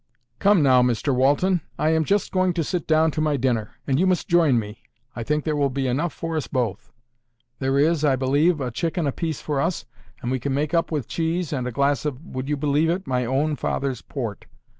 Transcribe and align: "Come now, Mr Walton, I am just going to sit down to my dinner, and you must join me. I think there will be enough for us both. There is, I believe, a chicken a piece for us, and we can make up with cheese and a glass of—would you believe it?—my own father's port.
"Come 0.39 0.63
now, 0.63 0.81
Mr 0.81 1.13
Walton, 1.13 1.61
I 1.77 1.89
am 1.91 2.05
just 2.05 2.31
going 2.31 2.53
to 2.55 2.63
sit 2.63 2.87
down 2.87 3.11
to 3.11 3.21
my 3.21 3.37
dinner, 3.37 3.75
and 3.85 3.99
you 3.99 4.07
must 4.07 4.27
join 4.27 4.57
me. 4.57 4.81
I 5.15 5.21
think 5.21 5.43
there 5.43 5.55
will 5.55 5.69
be 5.69 5.85
enough 5.85 6.11
for 6.11 6.35
us 6.35 6.47
both. 6.47 6.91
There 7.59 7.77
is, 7.77 8.03
I 8.03 8.15
believe, 8.15 8.59
a 8.59 8.71
chicken 8.71 9.05
a 9.05 9.11
piece 9.11 9.41
for 9.41 9.61
us, 9.61 9.85
and 10.23 10.31
we 10.31 10.39
can 10.39 10.55
make 10.55 10.73
up 10.73 10.91
with 10.91 11.07
cheese 11.07 11.53
and 11.53 11.67
a 11.67 11.71
glass 11.71 12.03
of—would 12.03 12.49
you 12.49 12.57
believe 12.57 12.89
it?—my 12.89 13.25
own 13.27 13.55
father's 13.55 14.01
port. 14.01 14.45